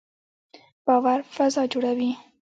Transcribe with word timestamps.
باور 0.85 1.19
فضا 1.35 1.63
جوړوي 1.73 2.11